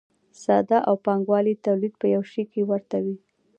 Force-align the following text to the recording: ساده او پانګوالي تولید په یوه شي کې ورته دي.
ساده 0.43 0.77
او 0.89 0.95
پانګوالي 1.05 1.53
تولید 1.65 1.93
په 2.01 2.05
یوه 2.13 2.27
شي 2.33 2.43
کې 2.51 2.61
ورته 2.69 2.97
دي. 3.05 3.15